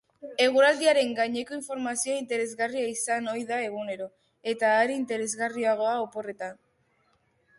[0.43, 4.09] Eguraldiaren gaineko informazioa interesgarria izan ohi da egunero,
[4.53, 6.61] eta are interesgarriagoa oporretan.